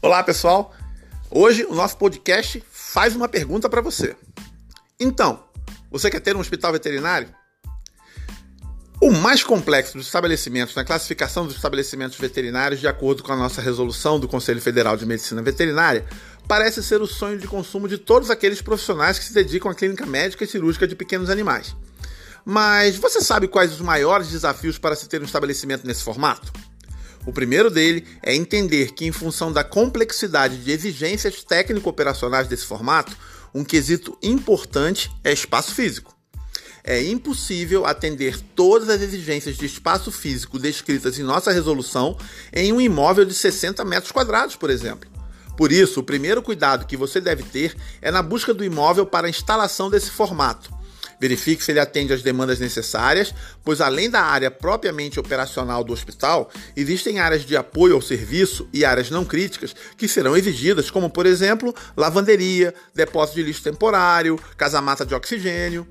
[0.00, 0.72] Olá, pessoal.
[1.28, 4.14] Hoje o nosso podcast faz uma pergunta para você.
[4.98, 5.42] Então,
[5.90, 7.28] você quer ter um hospital veterinário?
[9.02, 13.60] O mais complexo dos estabelecimentos na classificação dos estabelecimentos veterinários, de acordo com a nossa
[13.60, 16.06] resolução do Conselho Federal de Medicina Veterinária,
[16.46, 20.06] parece ser o sonho de consumo de todos aqueles profissionais que se dedicam à clínica
[20.06, 21.74] médica e cirúrgica de pequenos animais.
[22.44, 26.52] Mas você sabe quais os maiores desafios para se ter um estabelecimento nesse formato?
[27.28, 33.14] O primeiro dele é entender que, em função da complexidade de exigências técnico-operacionais desse formato,
[33.54, 36.16] um quesito importante é espaço físico.
[36.82, 42.16] É impossível atender todas as exigências de espaço físico descritas em nossa resolução
[42.50, 45.10] em um imóvel de 60 metros quadrados, por exemplo.
[45.54, 49.26] Por isso, o primeiro cuidado que você deve ter é na busca do imóvel para
[49.26, 50.77] a instalação desse formato
[51.20, 56.50] Verifique se ele atende às demandas necessárias, pois além da área propriamente operacional do hospital,
[56.76, 61.26] existem áreas de apoio ao serviço e áreas não críticas que serão exigidas, como por
[61.26, 65.86] exemplo, lavanderia, depósito de lixo temporário, casamata de oxigênio.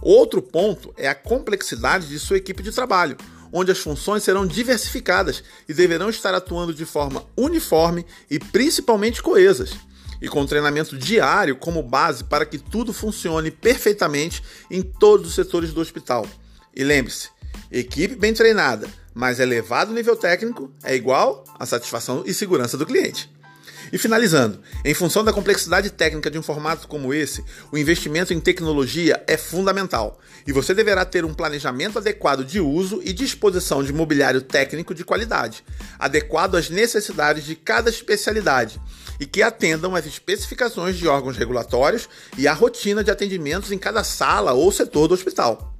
[0.00, 3.16] Outro ponto é a complexidade de sua equipe de trabalho,
[3.52, 9.87] onde as funções serão diversificadas e deverão estar atuando de forma uniforme e principalmente coesas
[10.20, 15.72] e com treinamento diário como base para que tudo funcione perfeitamente em todos os setores
[15.72, 16.26] do hospital.
[16.74, 17.30] E lembre-se,
[17.70, 23.30] equipe bem treinada, mas elevado nível técnico é igual à satisfação e segurança do cliente.
[23.92, 28.40] E finalizando, em função da complexidade técnica de um formato como esse, o investimento em
[28.40, 33.92] tecnologia é fundamental e você deverá ter um planejamento adequado de uso e disposição de
[33.92, 35.64] mobiliário técnico de qualidade,
[35.98, 38.80] adequado às necessidades de cada especialidade
[39.18, 44.04] e que atendam às especificações de órgãos regulatórios e à rotina de atendimentos em cada
[44.04, 45.74] sala ou setor do hospital.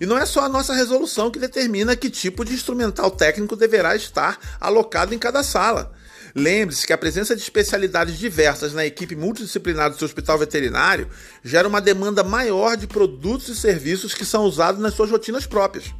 [0.00, 3.94] E não é só a nossa resolução que determina que tipo de instrumental técnico deverá
[3.94, 5.92] estar alocado em cada sala.
[6.34, 11.08] Lembre-se que a presença de especialidades diversas na equipe multidisciplinar do seu hospital veterinário
[11.42, 15.92] gera uma demanda maior de produtos e serviços que são usados nas suas rotinas próprias.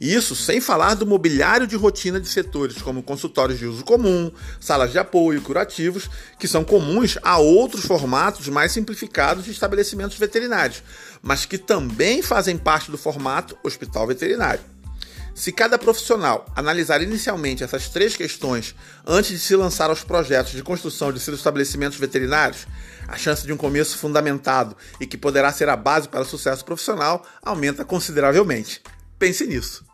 [0.00, 4.30] Isso sem falar do mobiliário de rotina de setores como consultórios de uso comum,
[4.60, 10.82] salas de apoio, curativos, que são comuns a outros formatos mais simplificados de estabelecimentos veterinários,
[11.22, 14.73] mas que também fazem parte do formato hospital veterinário.
[15.34, 18.74] Se cada profissional analisar inicialmente essas três questões
[19.04, 22.66] antes de se lançar aos projetos de construção de seus estabelecimentos veterinários,
[23.08, 26.64] a chance de um começo fundamentado e que poderá ser a base para o sucesso
[26.64, 28.80] profissional aumenta consideravelmente.
[29.18, 29.84] Pense nisso.